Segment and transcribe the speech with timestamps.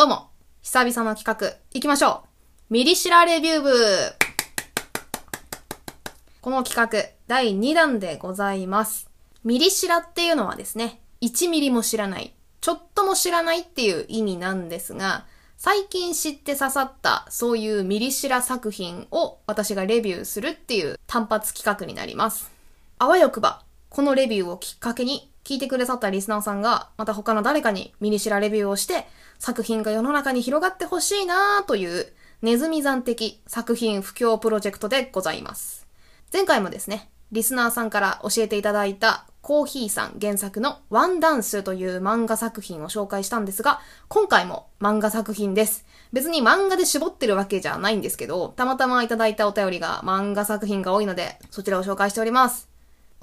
[0.00, 0.30] どうも、
[0.62, 2.24] 久々の企画、行きましょ
[2.70, 3.70] うミリシラレビュー部
[6.40, 9.10] この企画、第2弾でございます。
[9.44, 12.32] ミリシラっていうのはですね、1ミリも知らない、
[12.62, 15.26] ちょっとも知らないっていう意味なんですが、
[15.58, 22.50] 最近知って刺さったそういうミリシラ作品を私がレビューするっていう単発企画になります。
[22.98, 29.06] あわよくば、このレビューをきっかけに聞いてくださったリスナーさんがまた他の誰かにミリシラレビューをして
[29.38, 35.86] 作品が世の中に広がってほしいなというネズミ山的作品布教プロジェクトでございます。
[36.32, 45.84] 前回もですね、リスナーさんから教えていただいたコーヒーさん原作のワンダンスという漫画作品を紹介したんですが、今回も漫画作品です。
[46.12, 52.69] 別に漫画で絞ってるわけじゃないんですけど、たまたまいただいたお便りが漫画作品が多いので、そちらを紹介しております。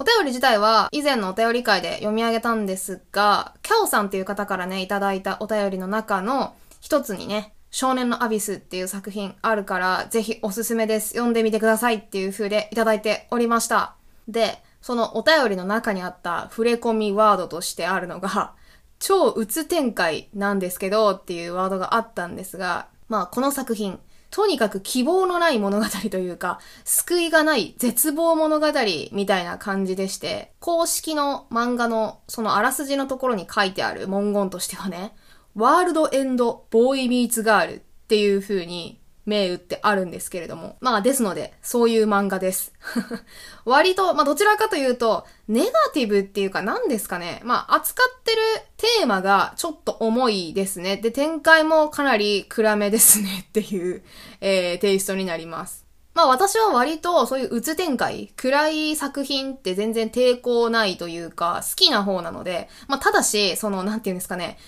[0.00, 11.10] お便り自体は以前のお便り会で読み上げたんですが、キャオさんっていう方からね、いただいたお便りの中の一つにね、少年のアビスっていう作品あるから、ぜひおすすめです。
[11.10, 13.96] 読んでみてくださいっていう風でいただいておりました。
[14.28, 18.54] で、そのお便りの中にあった触れ込みワードとしてあるのが、
[19.00, 23.98] 超鬱展開なんですけどっていうワードがあったんですが、まあこの作品、
[24.30, 28.66] とにかく希望のない物語というか、救いがない絶望物語
[29.12, 35.14] みたいな感じでして、公式の漫画のそのあらすじのところに書いてある文言としてはね、
[35.54, 38.97] ワールドエンドボーイミーツガールっていう風に
[39.28, 40.76] 銘打ってあるんですけれども。
[40.80, 42.72] まあですので、そういう漫画です。
[43.64, 47.40] 割と、まあどちらかというと、ネガティブっていうか何ですかね。
[47.44, 48.38] まあ扱ってる
[48.76, 50.96] テーマがちょっと重いですね。
[50.96, 54.02] で、展開もかなり暗めですね っていう、
[54.40, 55.84] えー、テイストになります。
[56.14, 64.58] まあ私は割とそういう鬱展開、暗い作品って全然抵抗ないというか、好きな方なので、まあただし、その、なんていうんですかね、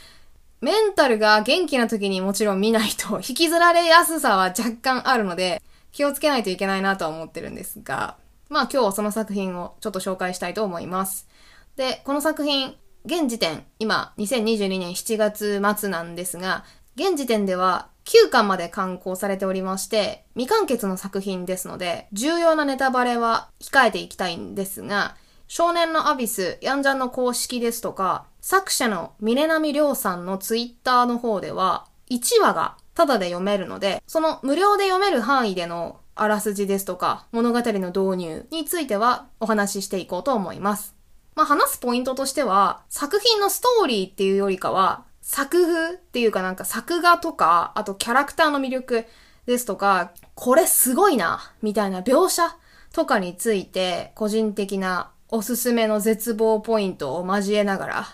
[0.61, 8.17] メンタルが元気な時にもちろん見ないと引きずられやすさは若干あるので、気をつけないといけないなとは思ってるんですが、
[8.51, 11.29] まあ今日はその作品をちょっと紹介したいと思います。
[11.77, 12.77] で、この作品、
[13.07, 16.65] 現時点、今、2022年7月末なんですが、
[16.97, 25.17] 現時点では9巻まで刊行されておりまして、未完結の作品ですので、重要なネタバレは控えていきたいんですが、
[25.49, 40.95] 少年のアビス、ヤンジャンの公式ですとか、作者の峰波亮さんのツイッターの方では、1話がタダで読めるので、その無料で読める範囲でのあらすじですとか、物語の導入についてはお話ししていこうと思います。
[41.35, 49.07] まあ話すポイントとしては、作品のストーリーっていうよりかは、作風っていうかなんか作画とか、あとキャラクターの魅力
[49.47, 52.57] ですとか、これすごいな、みたいな描写
[52.93, 58.07] とかについて、個人的なおすすめの絶望ポイントを交えながら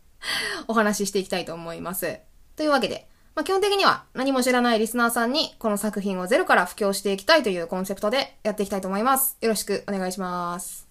[0.68, 2.18] お話ししていきたいと思います。
[2.56, 9.38] というわけで、まあ、基本的には何も知らないリスナーさんにこの作品をゼロから布教していきたいというコンセプトでやっていきたいと思います。
[9.40, 10.86] よろしくお願いします。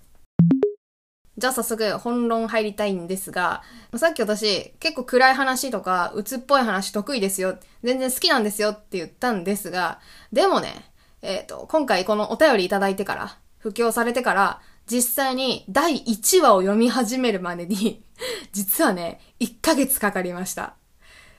[1.37, 3.61] じゃあ早速本論入りたいんですが、
[3.95, 7.57] さっき私結構暗い話とか鬱っぽい話得意ですよ。
[7.83, 9.99] 全然好きなんですよって言ったんですが、
[10.33, 10.91] でもね、
[11.21, 18.03] えっ、と、今回このお便りいただいてから、布教されてから、実際に第1話を読み始めるまでに、
[18.51, 20.75] 実はね、1ヶ月かかりました。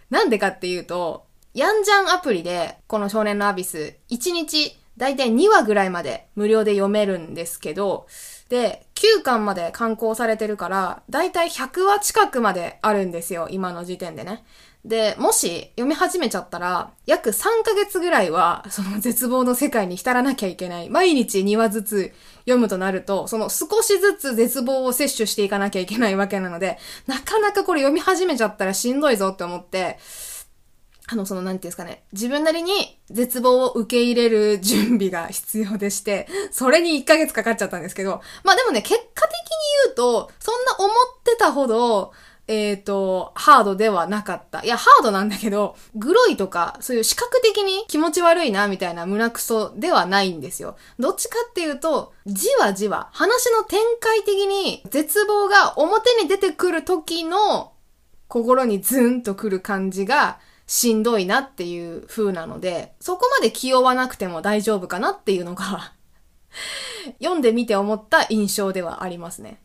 [0.08, 8.06] なんでかっていうと、ヤンジャンアプリで、この少年のアビス、1日、だいたい2話ぐらいまで無料で読めるんですけど、
[8.48, 14.44] で、9巻まで刊行されてるから、だいたい100話近くまであるんですよ、今の時点でね。
[14.84, 20.88] で、もし読み始めちゃったら、約3ヶ月ぐらいは、その絶望の世界に浸らなきゃいけない。
[20.88, 29.98] 毎日2話ずつ読むとなると、その少しずつ絶望を摂取していかなきゃいけないわけなので、なかなかこれ読み始めちゃったらしんどいぞって思って、
[31.12, 32.04] あの、その、なんていうんですかね。
[32.12, 39.50] 自分なりに絶望を受け入れる準備が必要でして、それに1ヶ月かかっちゃったんですけど、まあでもね、結果的に
[39.86, 40.90] 言うと、そんな思っ
[41.24, 42.12] てたほど、
[42.46, 44.64] えっ、と、ハードではなかった。
[44.64, 50.76] いや、ハードなんだけど、グロいとか、そういう視覚的に気持ち悪いな、みたいな胸クソではないんですよ。
[50.98, 57.72] どっちかっていうと、じわじわ、話の展開的に絶望が表に出てくる時の
[58.26, 60.38] 心にズンとくる感じが、
[60.70, 65.92] しんどいなっていう風なので、そこまで気負わなくても大丈夫かなっていうのが
[67.20, 69.60] 読んでみて思った印象ではありますね。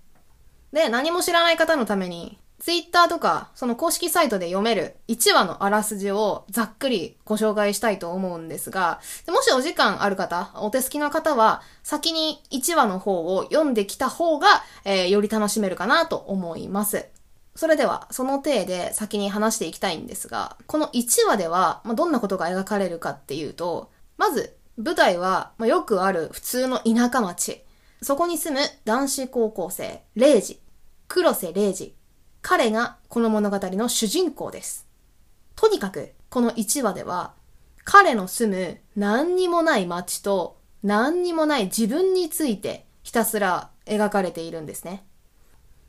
[0.73, 14.47] で、何も知らない方のために、ツイッターとか、その公式サイトで読める1話のあらすじをざっくりご紹介したいと思うんですが、もしお時間ある方、お手すきの方は、先に1話の方を読んできた方が、
[14.85, 17.07] えーより楽しめるかなと思います。
[17.55, 27.61] それでは、その体で先に話していきたいんですが、この1話では、まあ、どんなことが描かれるかっていうと、まず、舞台は、まあ、よくある普通の田舎町。
[28.01, 30.59] そこに住む男子高校生、レイジ。
[31.07, 31.94] 黒瀬レイジ。
[32.47, 34.85] 彼がこの物語の主人公です。
[35.55, 37.33] とにかく、この1話では、
[37.83, 45.03] 彼の住む何にもない街と何にもない自分についてひたすら描かれているんですね。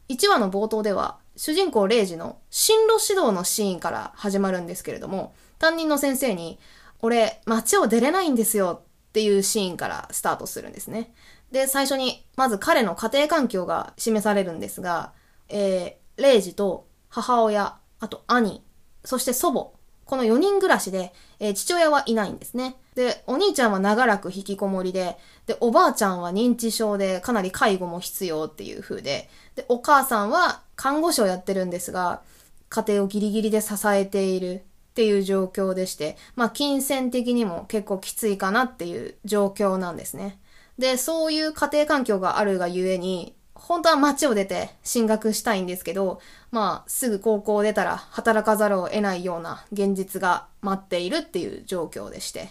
[0.09, 6.59] 1話の冒頭では、主人公レイジの進路指導のシーンから始まるんですけれども、担任の先生に、
[7.01, 11.13] 俺、街を出れないんですよっていうシーンからスタートするんですね。
[11.53, 15.13] で、最初に、まず彼の家庭環境が示されるんですが、
[15.51, 18.63] えー、レイジと母親、あと兄、
[19.05, 22.77] そして祖母、この4人暮らしで、えー、父親はいないんですね。
[22.95, 32.23] で、お兄ちゃんは長らく引きこもりで、で、おばあちゃんは認知症でかなり介護も必要っていう風で、で、お母さんは看護師をやってるんですが、
[32.69, 34.61] 家庭をギリギリで支えているっ
[34.95, 40.39] ていう状況でして、まあ、金銭的にも結構きついかなっていう状況なんですね。
[40.79, 43.35] で、そういう家庭環境があるがゆえに、
[43.67, 46.21] 本当は街を出て進学したいんですけど、
[46.53, 52.51] まあ、すぐ高校を出たら働かざるを得ないような現実が待っているっていう状況でして。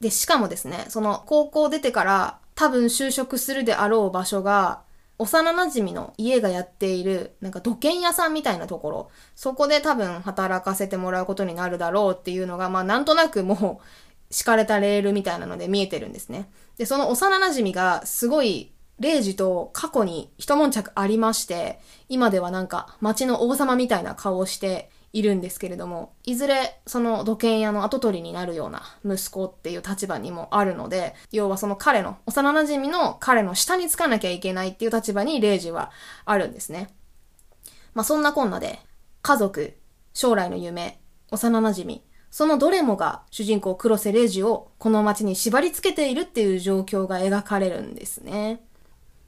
[0.00, 4.82] で、しかもですね、その高校出てから多分就職するであろう場所が、
[5.16, 16.50] 幼馴染の家がやっている、なんか土建屋さんみたいなところ、そこで多分働かせてもらうことになるだろうっていうのが、まあなんとなくもう敷かれたレールみたいなので見えてるんですね。
[16.76, 21.80] で、その幼馴染がすごい、レイジと過去に一悶着ありまして、
[22.10, 35.90] 今ではなんか街の王様みたいな顔をしているんですけれども、いずれその土建屋の跡取りになるような息子っていう立場にもあるので、要はその彼の、幼馴染の彼の下につかなきゃいけないっていう立場にレイジは
[36.26, 36.94] あるんですね。
[37.94, 38.80] まあそんなこんなで、
[39.22, 39.78] 家族、
[40.12, 41.00] 将来の夢、
[41.30, 48.60] 幼馴染、そのどれもが主人公黒瀬レイジをこの街に縛り付けているっていう状況が描かれるんですね。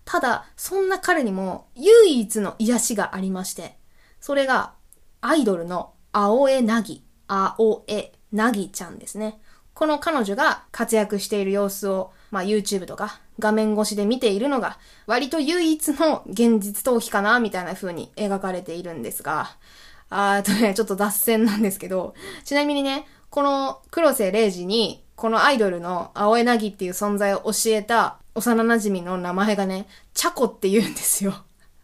[0.05, 3.79] ただ、そんな彼にも唯一の癒しがありまして、
[4.21, 4.75] それが
[5.21, 9.41] アイドルの青江なぎ、青江なぎちゃんですね。
[9.75, 19.57] この彼女が活躍している様子を、まあ、YouTube とか画面越しで見ているのが割と唯一の現実逃避かなみたいな風に描かれているんですが、
[20.11, 22.15] あーとね、ちょっと脱線なんですけど、
[22.45, 31.35] ちなみにね、この黒瀬玲二に、このアイドルの青江なぎっていう存在を教えた幼馴染の名前がね、チャコって言うんですよ。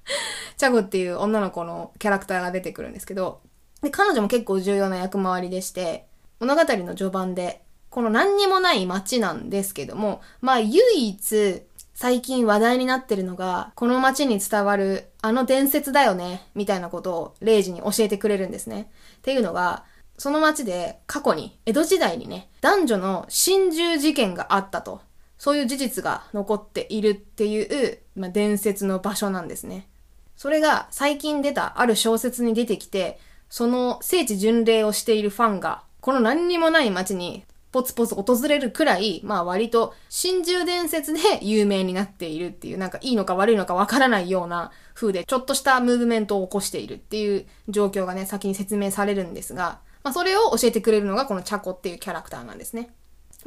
[0.56, 3.40] チャコっていう女の子のキャラクターが出てくるんですけど、
[3.82, 6.06] で、彼女も結構重要な役回りでして、
[6.40, 11.62] 物語の序盤で、この何にもない街なんですけども、まあ唯一
[11.94, 18.90] 最近話題になってるのが、この街に伝わるあの伝説だよね、みたいなことをレイジに教えてくれるんですね。
[19.16, 19.84] っていうのが、
[20.16, 25.00] その街で過去に、江戸時代にね、男女の心中事件があったと。
[25.38, 29.88] そういう事実が残っているっていう、まあ、伝説の場所なんですね。
[30.36, 33.18] それが最近出たある小説に出てきて、
[33.48, 52.90] その聖地巡礼をしているファンが、この何にもない街にポツポツ訪れるくらい、まあ割と真珠伝説で有名になっているっていう、なんかいいのか悪いのかわからないような風で、ちょっとしたムーブメントを起こしているっていう状況がね、先に説明されるんですが、まあそれを教えてくれるのがこのチャコっていうキャラクターなんですね。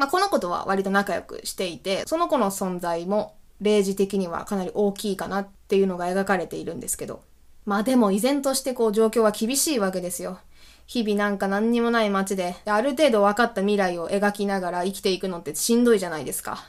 [0.02, 7.22] まあこの子とは割と仲良くしていて、その子の存在も例示的にはかなり大きいかなっていうのが描かれているんですけど、
[7.68, 10.40] まあでも依然としてこう状況は厳しいわけですよ。
[10.88, 16.66] 日々なんか何にもない街で、ある程度分かった未来を描きながら生きていくのってしんどいじゃないですか。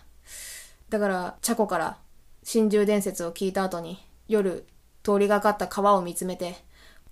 [0.91, 1.97] だから、チャコから
[2.43, 3.99] 真珠伝説を聞いた後に、
[4.29, 4.67] 夜
[5.03, 6.57] 通りがかった川を見つめて、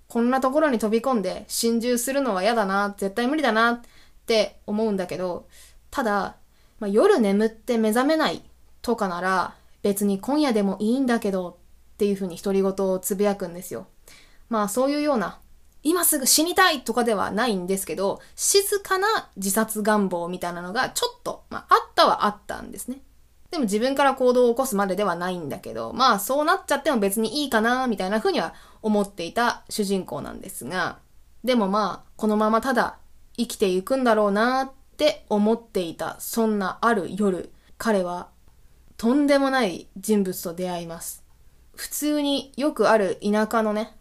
[0.07, 3.81] こんなところに飛び込んで心中するのは嫌だな、絶対無理だなっ
[4.27, 5.47] て思うんだけど、
[5.91, 6.35] ただ、
[6.79, 8.41] まあ、夜眠って目覚めない
[8.81, 11.59] とかなら別に今夜でもいいんだけど
[11.93, 13.87] っていうふうに独り言をつぶやくんですよ。
[14.49, 15.39] まあそういうような
[15.83, 23.01] 今すぐ死にたいとかではないんですけど、静かな自殺願望みたいなのがちょっと、まあ、あったはあったんですね。
[23.49, 30.99] でも自分から行動を起こすまでではないんだけど、まあそうなっちゃっても別にいいかな、みたいな風には思っていた主人公なんですが、
[31.43, 32.97] でもまあ、このままただ
[33.35, 34.71] 生きていくんだろうなっ
[35.01, 38.29] って思っていた、そんなある夜、彼は
[38.97, 41.23] とんでもない人物と出会います。
[41.75, 43.97] 普通によくある田舎のね、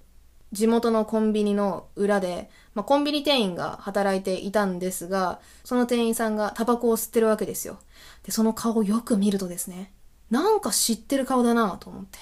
[0.52, 7.78] 地元のコンビニの裏で、まあ、コンビニ店員が働いていたんですが、その店員さんがタバコを吸ってるわけですよ。
[8.24, 9.94] で、その顔をよく見るとですね、
[10.30, 12.18] なんか知ってる顔だなと思って。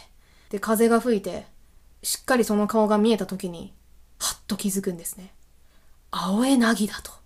[0.51, 1.47] で、風が吹いて、
[2.05, 3.75] しっかりその顔が見えた時に、
[4.21, 5.35] はっと気づくんですね。
[6.13, 7.18] 青江なぎだと。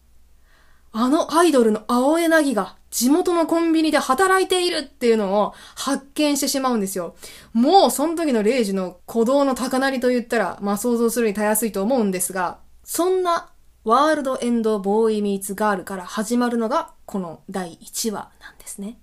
[0.92, 7.16] あのアイドルの青江なぎが地元のコンビニで働いているっていうのを発見してしまうんですよ。
[7.54, 13.50] もうその時のレイジの鼓動の高鳴りと言ったら、まあ想像するにたやすいと思うんですが、そんな
[13.84, 18.98] ワールドエンドボーイミーツガールから始まるのがこの第1話なんですね。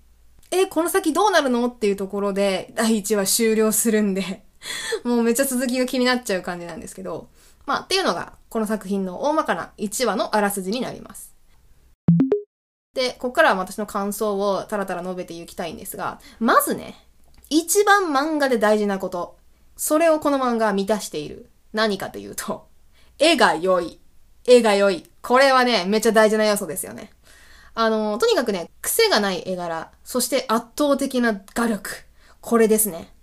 [0.52, 4.44] え、この先どうなるのっていうところで第1話終了するんで
[5.02, 7.28] もうめっちゃ続きが気になっちゃう感じなんですけど、
[7.66, 11.29] まあっていうのがこの作品の大まかな1話のあらすじになります。
[13.00, 17.02] で、ここからは私の感想をたらたら述べていきたいんですが、まずね、
[17.48, 19.38] 一番漫画で大事なこと、
[19.74, 21.48] それをこの漫画は満たしている。
[21.72, 22.68] 何かというと、
[23.18, 23.98] 絵が良い。
[24.46, 25.08] 絵が良い。
[25.22, 27.10] これはね、めっちゃ大事な要素ですよね。
[27.72, 31.90] あの、とにかくね、癖がない絵柄、そして圧倒的な画力。
[32.42, 33.14] これですね。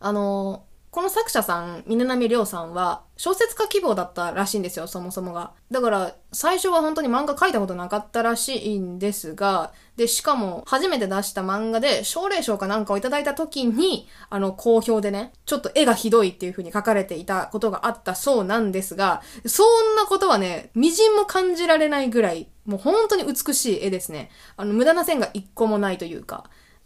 [0.00, 0.64] あの、
[0.94, 5.50] この作者さん、峰波亮さんは、小説家希望だったらしいんですよ、そもそもが。
[5.72, 24.30] だから、最初は本当に漫画書いたことなかったらしいんですが、で、しかも、初めて出した漫画で、奨励賞かなんかをいただいた時に、あの、好評でね、ちょっと絵がひどいっていう風に書かれていたことがあったそうなんですが、そんなことはね、微塵も感じられないぐらい、もう本当に美しい絵ですね。
[24.56, 26.44] あの、無駄な線が一個もないというか。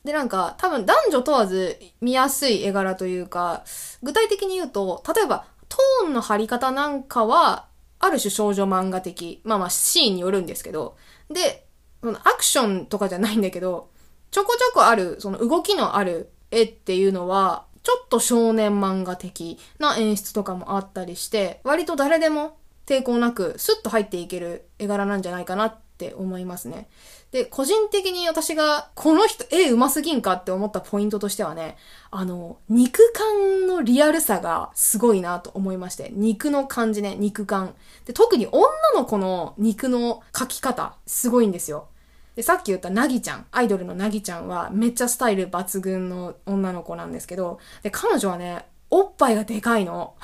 [0.09, 3.62] で、なんか、多分男女問わず見やすい絵柄というか、
[4.03, 7.67] 具体的に言うと、例えば、トーンの張り方なんかは、
[7.99, 9.43] ある種少女漫画的。
[9.45, 10.97] まあまあ、シーンによるんですけど。
[11.29, 11.67] で、
[12.03, 13.91] そのアクションとかじゃないんだけど、
[14.31, 26.88] ちょこちょこある、その動きのある絵っていうのは、ちょっと少年漫画的な演出とかもあったりして、割と誰でも抵抗なくスッと入っていける絵柄なんじゃないかなって思いますね。
[27.30, 31.76] で、個人的に私が、この人、絵うますぎんかって思ったポイントとしてはね、
[32.11, 37.75] あの、肉感のリアルさがすごいなと思いまして、肉の感じね、肉感。
[38.06, 41.88] で、特に女の子の肉の描き方、すごいんですよ。
[42.35, 50.14] で、さっき言ったなぎちゃん、アイドルのなぎちゃんは、めっちゃスタイル抜群の女の子なんですけど、で、彼女はね、おっぱいがでかいの。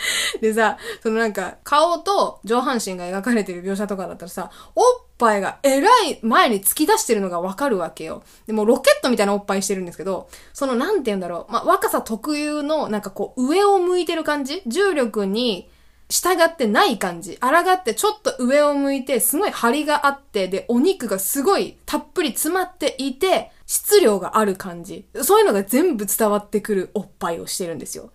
[0.40, 4.84] でさ、そのなんか、顔と上半身が描かれてる描写とかだったらさ、おっ
[5.18, 8.22] ぱいがえらい前に突き出してるのがわかるわけよ。
[8.46, 11.52] でもロケットみたいなおっぱいしてるんですけど、そのなんて言うんだろう。
[11.52, 14.62] まあ、若さ特有のなんかこう上を向いてる感じ？
[14.66, 15.70] 重力に
[16.08, 17.38] 従ってない感じ。
[17.38, 25.06] 抗ってちょっと上を向いて、すごい張りがあって、で、お肉がすごいたっぷり詰まっていて、質量がある感じ。
[25.22, 28.10] そういうのが全部伝わってくるおっぱいをしてるんですよ。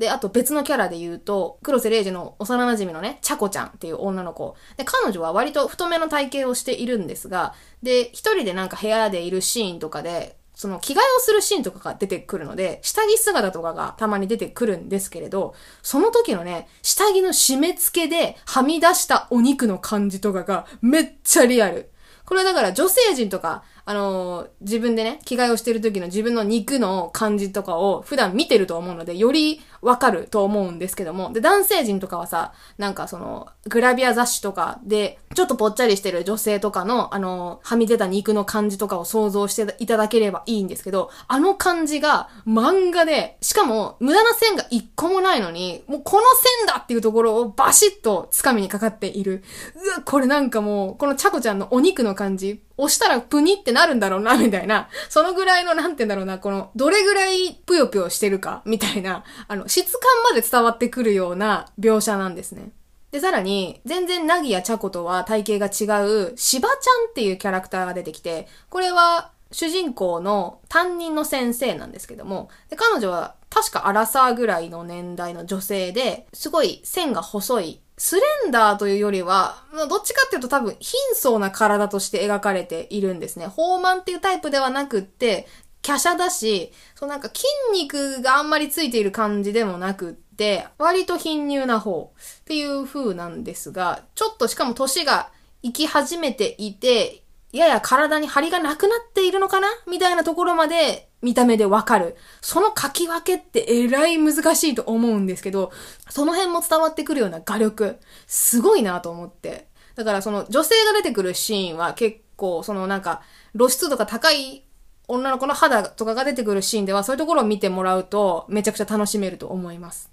[0.00, 4.56] で、あと別のキャラで言うと、黒瀬玲児の幼馴染のね、チャコちゃんっていう女の子。
[4.78, 7.52] で、彼女は割と太めの体型をしているんですが、
[7.82, 21.90] で、一人でなんか部屋でいるシーンとかで、その着替えをするシーンとかが出てくるので、下着姿とかがたまに出てくるんですけれど、その時のね、下着の締め付けではみ出したお肉の感じとかがめっちゃリアル。
[22.24, 31.32] これだから女性陣とかあのー、自分でね、着替えをしてる時の自分の肉の感じとかを普段見てると思うので、よりわかると思うんですけども。
[31.32, 46.22] で、男性陣とかはさ、なんかその、グラビア雑誌とかで、ちょっとぽっちゃりしてる女性とかの、あのー、はみ出た肉の感じとかを想像していただければいいんですけど、あの感じが漫画で、しかも無駄な線が一個もないのに、もうこの
[46.60, 49.42] 線だっていうところをバシッと掴みにかかっている。
[49.74, 62.72] うわ、これなんかもう、このチャコちゃんのお肉の感じ、押したらプニってなるんだろうな、 みたいな、そのぐらいの、なんて言うんだろうな、この、どれぐらいぷよぷよしてるか、 みたいな、あの、質感まで伝わってくるような描写なんですね。
[63.10, 83.44] で、さらに、全然ナギやチャコとは体型が違う、シバちゃんっていうキャラクターが出てきて、これは、主人公の担任の先生なんですけども、で彼女は確かアラサーぐらいの年代の女性で、すごい線が細いスレンダーというよりは、どっちかっていうと多分貧相な体として描かれているんですね。
[83.44, 85.46] 豊満っていうタイプではなくって、
[85.82, 95.30] 華奢だし、そうなんか筋肉があんまりついている感じでもなくって、割と貧乳な方っていう風なんですが、ちょっとしかも年が
[95.62, 99.68] 行き始めていて、やや体に張りがなくなっているのかな？
[99.88, 102.16] みたいなところまで見た目でわかる。
[102.40, 105.72] その書き分けってえらい難しいと思うんですけど、
[106.08, 109.68] その辺も伝わってくるような画力、すごいなと思って。
[109.96, 113.22] だからその女性が出てくるシーンは結構そのなんか
[113.56, 114.64] 露出度が高い
[115.08, 120.08] 女の子の肌とかが出てくるシーンではそういうところを見てもらうとめちゃくちゃ楽しめると思います。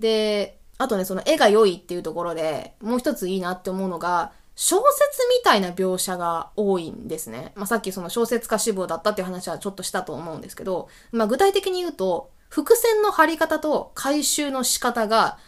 [0.00, 4.32] で、あとね、その絵が良いっていうところでもう一ついいなって思うのが、
[4.62, 7.52] 小説みたいな描写が多いんですね。
[7.54, 15.38] まあ、さっきその小説家志望だったっていう話はちょっとしたと思うんですけど、まあ、具体的に言うと、伏線の張り方と回収の仕方が、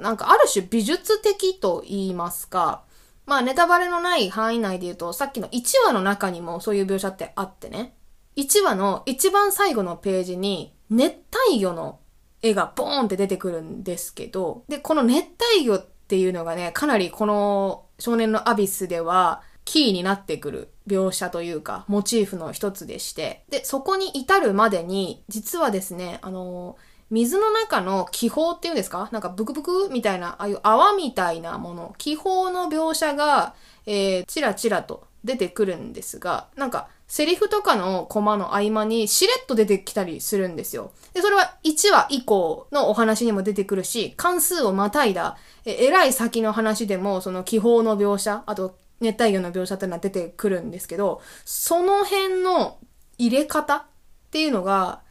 [0.00, 2.82] なんかある種美術的と言いますか、
[3.26, 7.94] まあネタバレのない範囲内で言うと、さっきの1話の中にもそういう描写ってあってね。
[8.34, 11.14] 1話の一番最後のページに熱
[11.48, 12.00] 帯魚の
[12.42, 26.76] 絵がボーンって出てくるんですけど、で、この熱帯魚っていうのがね、かなりこの少年のアビスではキーになってくる描写というか、モチーフの一つでして、で、そこに至るまでに、実はですね、あの、
[27.10, 29.08] 水の中の気泡っていうんですか？
[29.12, 33.54] なんかブクブクみたいな、ああいう泡みたいなもの、気泡の描写が、
[33.86, 40.92] えー、チラチラと出てくるんですが、なんか、セリフとかのコマの合間にしれっと出てきたりするんですよ。
[41.12, 52.78] で、それは1話以降のお話にも出てくるし、関数をまたいだ、え、らい先の話でも、その気泡の描写、あと熱帯魚の描写っていうのは出てくるんですけど、その辺の
[53.18, 53.82] 入れ方っ
[54.30, 55.02] ていうのが、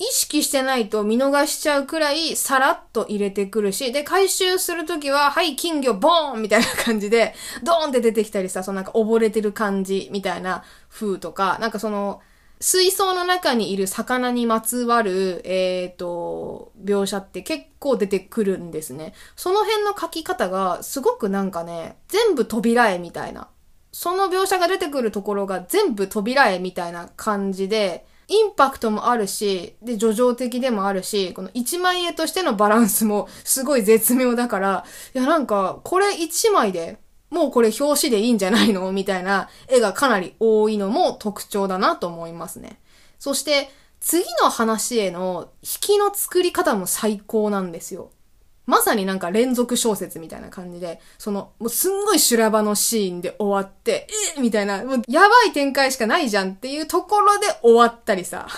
[0.00, 12.22] 意識してないと見逃しちゃうくらいさらっと入れてくるし、で、回収するときは、はい、金魚ボーンみたいな感じで、ドーンって出てきたりさ、そのなんか溺れてる感じみたいな風とか、なんかその、
[12.62, 19.12] 水槽の中にいる魚にまつわる、えっ、ー、と、描写って結構出てくるんですね。
[19.36, 23.48] その辺の書き方がすごくなんかね、全部扉絵みたいな。
[23.92, 34.84] その描写が出てくるところが全部扉絵みたいな感じで、インパクトもあるし、で、叙情的でもあるし、この一枚絵としてのバランスもすごい絶妙だから、
[35.14, 38.90] いやなんか、これ一枚でもうこれ表紙でいいんじゃないの？
[38.92, 42.80] みたいな絵がかなり多いのも特徴だなと思いますね。
[43.18, 43.68] そして、
[43.98, 48.12] 次の話への引きの作り方も最高なんですよ。
[48.70, 58.46] まさになんか連続小説みたいな感じで、その、もうすんごい修羅場のシーンで終わって、えみたいな、もうやばい展開しかないじゃんっていうところで終わったりさ。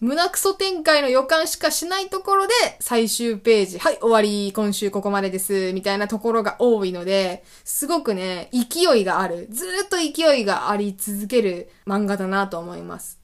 [0.00, 13.19] 胸クソ展開の予感しかしないところで最終ページ、はい、終わり、今週ここまでです、みたいなところが多いので、すごくね、勢いがある、ずっと勢いがあり続ける漫画だなと思います。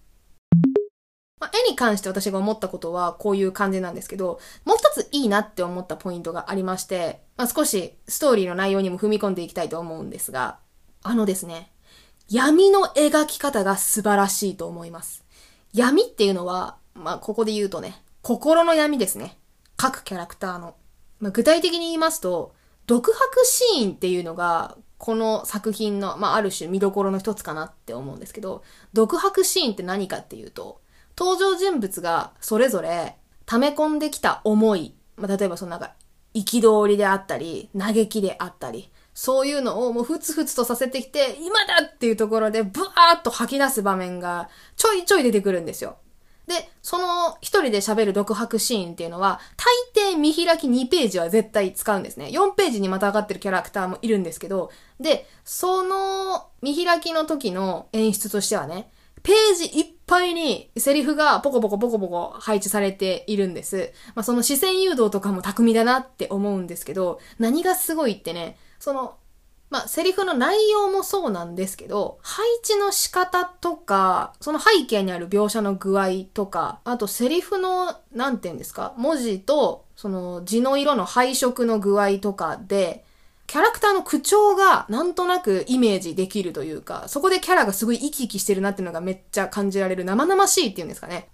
[1.38, 10.59] まあ、絵に関して私が思ったことはこういう感じなんですけど、もう一ついいなって思ったポイントがありまして、まあ、少しストーリーの内容にも踏み込んでいきたいと思うんですが、
[11.03, 11.70] あのですね、
[12.29, 15.25] 闇の描き方が素晴らしいと思います。
[15.75, 19.38] 闇っていうのは、まあ、ここで言うとね、心の闇ですね。
[19.77, 20.75] 各キャラクターの。
[21.20, 22.55] まあ、具体的に言いますと、
[22.87, 28.62] 独白シーンっていうのが、この作品の、まあ、ある種見どころの一つかなって思うんですけど、
[28.94, 30.81] 独白シーンって何かっていうと、
[31.18, 35.94] 登場人物がそれぞれ溜め込んできた思い、まあ、例えばそのなんか、
[36.35, 45.96] 憤りであったり、嘆きであったり、そういうのをもうふつふつとさせてきて、今だっていうところでブワーッと吐き出す場面がちょいちょい出てくるんですよ。
[46.46, 49.40] で、その一人で喋る独白シーンっていうのは、
[49.94, 52.26] 大抵見開き2ページは絶対使うんですね。
[52.26, 58.90] 4ページにまた上がってるキャラクターもいるんですけど、で、その見開きの時の演出としてはね、
[59.27, 63.93] ページいっぱいにセリフがポコポコポコポコ配置されているんです。
[64.15, 69.17] まあ、その視線誘導とかも巧みだなって思うんですけど、何がすごいってね、その、
[69.69, 83.05] まあ、セリフの内容もそうなんですけど、配置の仕方とか、その背景にある描写の具合とか、あとセリフの、なんて言うんですか、文字と、その字の色の配色の具合とかで、
[83.47, 91.29] キャラクターの口調がなんとなくイメージできるというか、そこでキャラがすごい生き生きしてるなっていうのがめっちゃ感じられる生々しいっていうんですかね。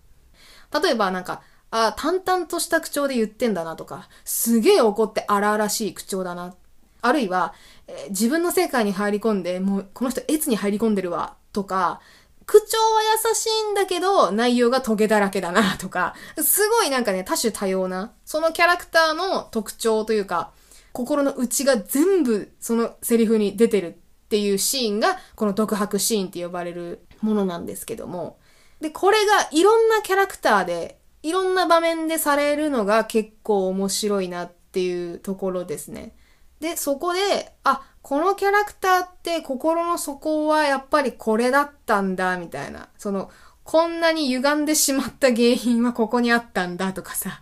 [0.83, 6.55] 例えばなんか、あ淡々とした口調で言ってんだなとか、すげえ怒って荒々しい口調だな。
[7.01, 7.55] あるいは、
[7.89, 12.01] えー、自分の世界に入り込んで、もうこの人越に入り込んでるわ、とか、
[12.45, 20.53] 口調は優しいんだけど、内容がトゲだらけだな、とか、すごいなんかね、多種多様な、そのキャラクターの特徴というか、
[20.93, 23.93] 心の内が全部そのセリフに出てるっ
[24.29, 28.39] ていうシーンが、この独白シーンって呼ばれるものなんですけども。
[28.81, 36.15] で、これがいろんなキャラクターで、いろんな場面でされるのが結構面白いなっていうところですね。
[36.61, 42.89] で、そこで、あ、このキャラクターって心の底はやっぱりこれだったんだ、みたいな。
[42.99, 43.31] その、
[43.65, 47.41] こんなに歪んでしまった原因はここにあったんだとかさ。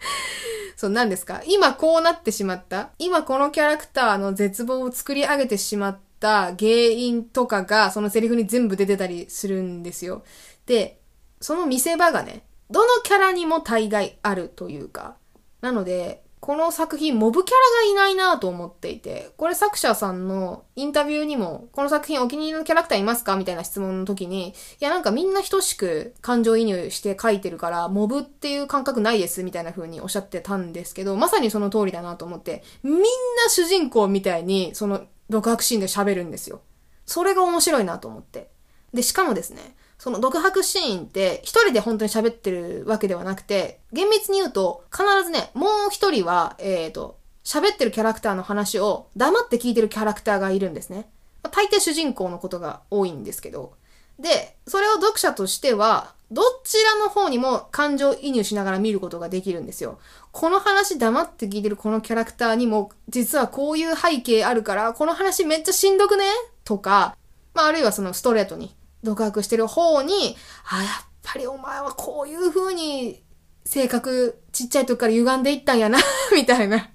[0.76, 1.40] そう、何ですか？
[1.46, 2.90] 今こうなってしまった？
[2.98, 10.22] 今このキャラクターの絶望を作り上げてしまった原因とかが、そのセリフに全部出てたりするんですよ。
[10.66, 11.00] で、
[11.40, 15.16] その見せ場がね、どのキャラにも大概あるというか、
[15.62, 33.02] なので、この作品、モブキャラがいないなと思っていて、これ作者さんのインタビューにも、この作品お気に入りのキャラクターいますかみたいな質問の時に、いやなんかみんな等しく感情移入して書いてるから、モブっていう感覚ないですみたいな風におっしゃってたんですけど、まさにその通りだなと思って、みんな
[33.48, 36.60] 主人公みたいに、その独白シーンで喋るんですよ。
[37.06, 38.50] それが面白いなと思って。
[38.94, 51.08] で、しかもですね、その独白シーンって一人で本当に喋ってるわけではなくて、厳密に言うと必ずね、もう一人は、えっ、ー、と、喋ってるキャラクターの話を黙って聞いてるキャラクターがいるんですね。
[51.52, 53.74] 大抵主人公のことが多いんですけど。
[54.18, 60.00] で、それを読者としては、どちらの方にも感情移入しながら見ることができるんですよ。
[60.32, 66.24] この話黙って聞いてるこのキャラクターにも、実はこういう背景あるから、この話めっちゃしんどくね？
[66.64, 67.16] とか、
[67.54, 68.74] まああるいはそのストレートに
[69.06, 70.36] 独白してる方に、
[70.70, 73.24] あ、やっぱりお前はこういう風に
[73.64, 75.98] 性格ちっちゃい時から歪んでいったんやな
[76.34, 76.90] みたいな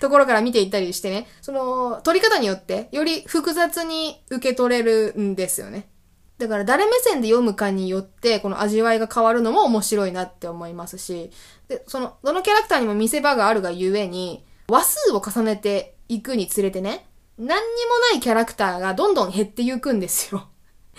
[0.00, 5.88] ところから見ていったりしてね、その、撮り方によってより複雑に受け取れるんですよね。
[6.38, 11.30] だから誰目線で読むかによって、この味わいが変わるのも面白いなって思いますし、
[11.68, 20.49] で、その、どのキャラクターにも見せ場があるがゆえに、話数を重ねていくにつれてね、何にもないキャラクターがどんどん減っていくんですよ。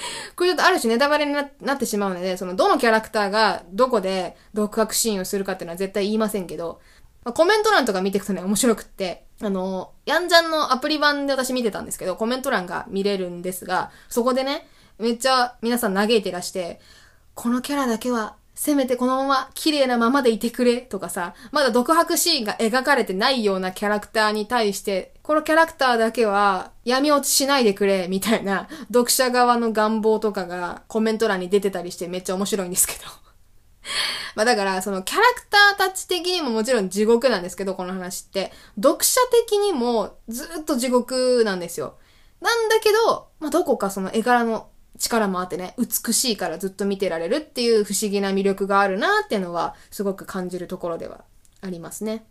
[0.36, 1.42] これちょっとある種ネタバレにな
[1.74, 6.80] ってしまうので、そのどのキャラクターがどこで独白シーンをするかっていうのは絶対言いませんけど、
[7.24, 16.80] まあ、コメント欄とか見ていくとね、面白くって、あの、ヤンジャンのアプリ版で私見てたんですけど、コメント欄が見れるんですが、そこでね、めっちゃ皆さん嘆いてらして、
[17.34, 33.00] このキャラだけはせめてこのまま綺麗なままでいてくれとかさ、まだ独白シーンが描かれてないようなキャラクターに対して、このキャラクターだけは闇落ちしないでくれみたいな読者側の願望とかがコメント欄に出てたりしてめっちゃ面白いんですけど。
[34.36, 38.54] まあだから、そのキャラクターたち的にももちろん地獄なんですけど、この話って。
[38.76, 41.96] 読者的にもずっと地獄なんですよ。
[42.40, 51.24] なんだけど、まあどこかその絵柄の力もあってね、美しいからずっと見てられるっていう不思議な魅力があるなっていうのは、すごく感じるところでは
[51.62, 52.26] ありますね。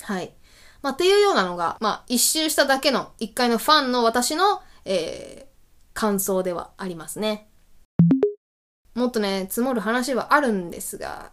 [0.00, 0.32] はい。
[0.80, 7.48] まあ、っていうようなのが、まあ、一周しただけの、一回のファンの私の、えー、感想ではありますね。
[8.94, 11.32] もっとね、積もる話はあるんですが、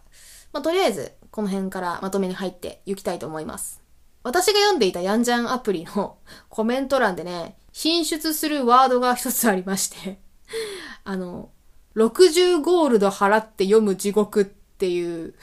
[0.52, 3.82] まあ、とりあえず、この辺からまとめに入っていきたいと思います。
[4.22, 10.20] 私が読んでいたヤンジャンアプリのコメント欄でね、進出するワードが一つありまして
[11.04, 11.50] あの、
[11.96, 15.34] 60ゴールド払って読む地獄っていう、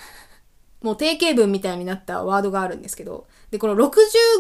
[0.82, 3.88] もう定型文みたいになったワードがあるんですけど、で、この60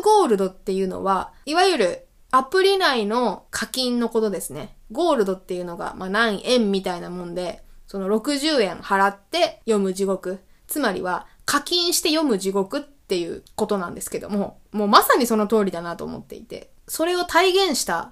[0.03, 4.75] ゴールドっていうのは、いわゆるアプリ内の課金のことですね。
[4.91, 10.39] ゴールドっていうのが、まあ何円みたいなもんで、その60円払って読む地獄。
[10.67, 18.11] つまりは課金して読む地獄っていうことなんですけども、もうまさにその通りだなと思っていて、それを体現した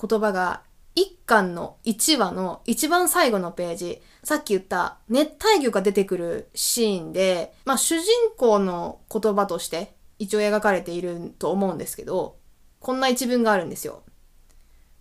[0.00, 0.62] 言葉が
[0.94, 12.36] 一巻の1話の一番最後のページ、さっき言った熱帯魚が出てくるシーンで、まあ主人公の言葉として一応描かれていると思うんですけど、
[12.78, 14.02] こんな一文があるんですよ。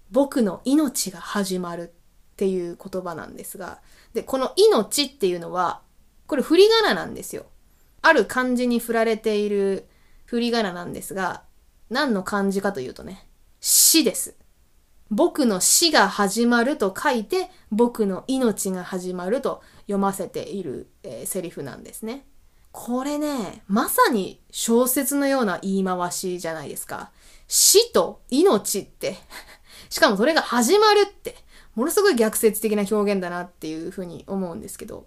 [0.09, 1.93] 僕の命が始まる
[2.33, 3.79] っていう言葉なんですが、
[4.13, 5.81] で、この命っていうのは、
[6.27, 7.45] これ振り仮名なんですよ。
[8.01, 9.87] ある漢字に振られている
[10.25, 11.43] 振り仮名なんですが、
[11.89, 13.27] 何の漢字かというとね、
[13.59, 14.35] 死です。
[15.11, 22.25] 僕の死が始まると書いて、僕の命が始まると読ませている、えー、セリフなんですね。
[22.71, 27.11] これね、まさに小説のような言い回しじゃないですか。
[27.47, 29.17] 死と命って
[29.91, 31.35] しかもそれが始まるって、
[31.75, 35.05] ものすごい逆説的な表現だなっていうふうに思うんですけど。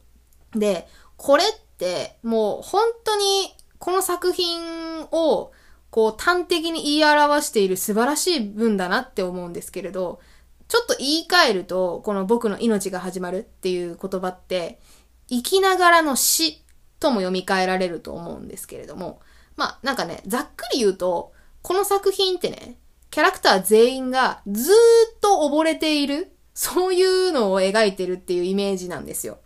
[0.53, 1.47] で、これっ
[1.79, 4.63] てもう本当にこの作品
[5.11, 5.51] を
[5.91, 10.21] こう端的に言い表している素晴らしい文だなって思うんですけれど、
[10.69, 14.81] ちょっと言い換えると、この僕の命が始まるっていう言葉って、
[15.29, 16.63] 生きながらの死
[16.99, 19.21] とも読み替えられると思うんですけれども、
[19.57, 22.79] まあなんかね、ざっくり言うと、この作品ってね、
[23.11, 29.39] キャラクター全員がずーっと溺れている、そういうのを描いてるっていうイメージなんですよ。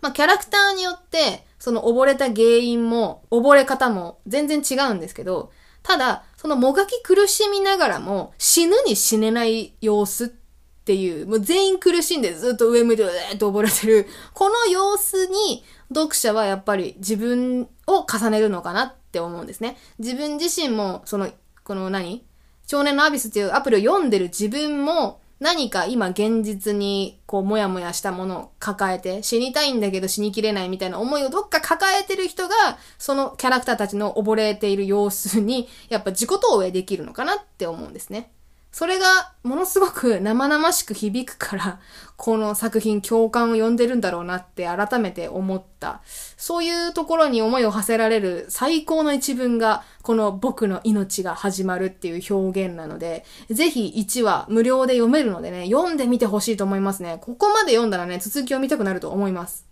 [0.00, 19.76] まあキャラクターによって、その溺れた原因も、溺れ方も全然違うんですけど、ただ、そのもがき苦しみながらも死ぬに死ねない様子っていう、もう全員苦しんでずっと上向いてうーっと溺れてる、この様子に読者はやっぱり自分を重ねるのかなって思うんですね。
[19.98, 21.30] 自分自身も、その、
[21.64, 22.24] この何？
[22.66, 32.54] 少年のアビスっていうアプリを読んでる自分も、何か今現実にこうもやもやしたものを抱えて死にたいんだけど死にきれないみたいな思いをどっか抱えてる人が
[32.98, 38.30] そのキャラクターたちの溺れている様子にやっぱ自己投影できるのかなって思うんですね。
[38.72, 41.80] それがものすごく生々しく響くから、
[42.16, 46.02] この作品共感を呼んでるんだろうなって改めて思った。
[46.36, 57.18] そういうところに思いを馳せられる最高の一文が、この僕の命が始まるっていう表現なので、ぜひ1話無料で読めるのでね、読んでみてほしいと思いますね。
[57.20, 59.66] ここまで読んだらね、続きを見たくなると思います。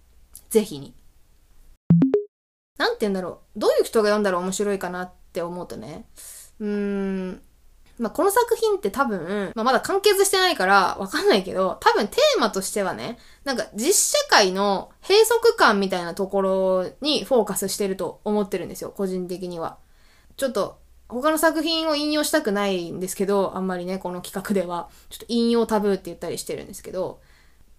[0.50, 0.94] ぜひに。
[2.78, 3.60] なんて言うんだろう。
[3.60, 6.06] どういう人が読んだら面白いかなって思うとね。
[6.60, 7.42] うーん、
[7.98, 19.78] まあ、この作品って多分、まあ、まだ完結してないからわかんないけど、多分テーマとしてはね、なんか実社会の閉塞感みたいなところにフォーカスしてると思ってるんですよ、個人的には。
[20.36, 27.20] ちょっと、他の作品を引用したくないんですけど、あんまりね、この企画では、ちょっと引用タブーって言ったりしてるんですけど、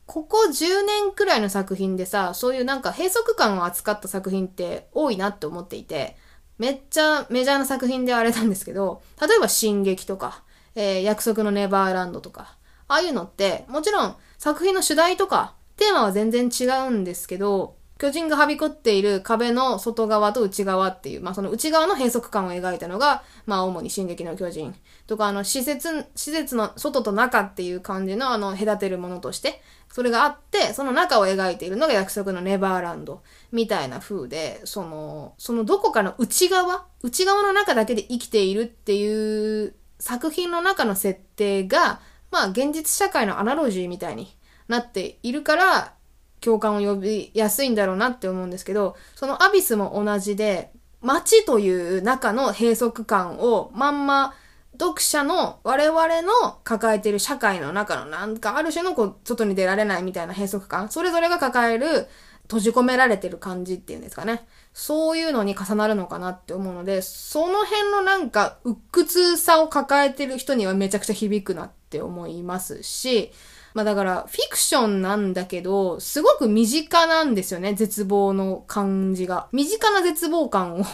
[0.10, 6.18] ここ10年くらいの作品でさ、そういうなんか閉塞感を扱った作品って多いなって思っていて、
[6.60, 10.44] めっちゃメジャーな作品ではあれなんですけど、例えば進撃とか、
[10.76, 24.74] えー、約束のネバーランドとか、ああいうのって、もちろん作品の主題とか、テーマは全然違うんですけど、巨人がはびこっている壁の外側と内側っていう、まあその内側の閉塞感を描いたのが、まあ主に進撃の巨人
[25.06, 45.94] とか、あの施設、施設の外と中っていう感じのあの隔てるものとして、それがあって、その中を描いているのが約束のネバーランドみたいな風で、その、そのどこかの内側、内側の中だけで生きているっていう作品の中の設定が、まあ現実社会のアナロジーみたいになっているから、
[46.42, 50.72] 共感を呼びやすいんだろうなって思うんですけど、そのアビスも同じで、
[51.02, 54.34] 街という中の閉塞感をまんま
[54.80, 56.32] 読者の我々の
[56.64, 62.08] 抱えてる社会の中のなんかある種のこう外に出られないみたいな閉塞感、それぞれが抱える
[62.44, 64.48] 閉じ込められてる感じっていうんですかね。
[64.74, 73.32] そういうのに重なるのかなって思うので、その辺のなんか鬱屈さを抱えてる人にはめちゃくちゃ響くなって思いますし、
[73.76, 79.48] まあだからフィクションなんだけど、すごく身近なんですよね、絶望の感じが。
[79.52, 80.86] 身近な絶望感を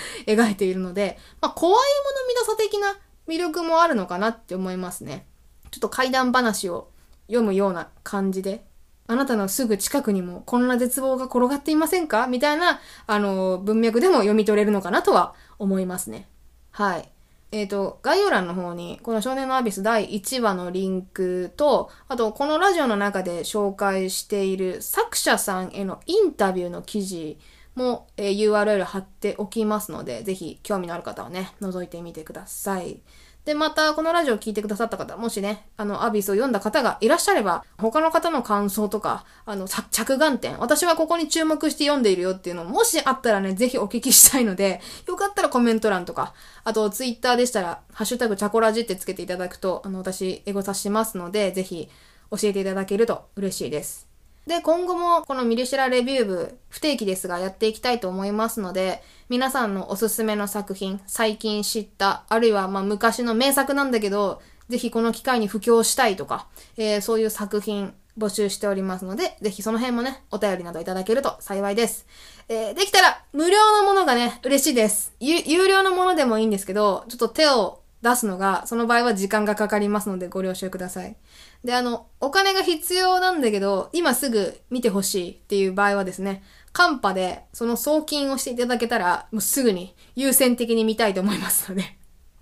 [0.26, 5.26] 描いているので、まあ、怖いもの見なさ的な魅力もあるのかなって思いますね。
[5.70, 6.90] ちょっと怪談話を
[7.26, 8.64] 読むような感じで、
[9.06, 12.26] あなたのすぐ近くにもこんな絶望が転がっていませんか？
[12.26, 16.28] みたいな、あの、文脈でも読み取れるのかなとは思いますね。
[16.70, 17.08] はい。
[17.52, 27.38] えっ、ー、と、概要欄の方に、この少年のアビス第1話のリンクと、あと、このラジオの中で紹介している作者さんへのインタビューの記事
[27.74, 33.00] も、えー、URL 貼っておきますので、ぜひ興味のある方はね、覗いてみてください。
[33.44, 51.88] で、また、このラジオを聞いてくださった方、もしね、あの、アビスを読んだ方がいらっしゃれば、他の方の感想とか、あの、着眼点、私はここに注目して読んでいるよっていうのもしあったらね、ぜひお聞きしたいので、よかったらコメント欄とか、あと、ツイッターでしたら、ハッシュタグチャコラジってつけていただくと、あの、私、エゴサしますので、ぜひ、
[52.30, 54.11] 教えていただけると嬉しいです。
[54.46, 72.06] で、今後もこのミリシラレビュー部不定期ですがやっていきたいと思いますので、皆さんのおすすめの作品、最近知った、あるいはまあ昔の名作なんだけど、ぜひこの機会に布教したいとか、えー、そういう作品募集しておりますので、ぜひその辺もね、お便りなどいただけると幸いです。
[72.48, 75.14] えー、できたら無料のものがね、嬉しいです。
[75.20, 81.16] 有料のものでもいいんですけど、ちょっと手を出すのが、その場合は時間がかかりますのでご了承ください。
[81.64, 91.82] で、あの、お金が必要なんだけど、今すぐ見てほしいっていう場合はですね、カンパでその送金をしていただけたら、もうすぐに優先的に見たいと思いますので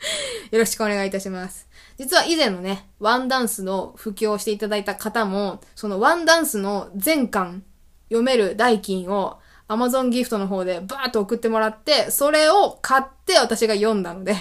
[0.51, 1.69] よろしくお願いいたします。
[1.99, 7.63] 実は以前のね、ワンダンスの布教をしていただいた方も、そのワンダンスの全巻
[8.05, 14.35] 読める代金を Amazon ギフトの方でバーッと送ってもらって、それを買って私が読んだので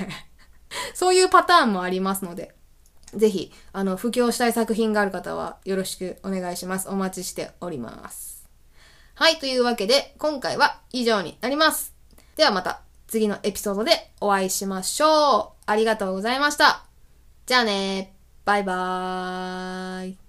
[0.93, 2.55] そういうパターンもありますので、
[3.15, 6.89] ぜひ、あの、布教したい作品がある方はよろしくお願いします。
[6.89, 8.45] お待ちしております。
[9.15, 11.93] はい、というわけで、今回は以上になります。
[12.35, 15.63] ではまた次のエピソードでお会いしましょう。
[15.65, 16.85] ありがとうございました。
[17.45, 18.13] じゃあね
[18.45, 20.28] バイバーイ。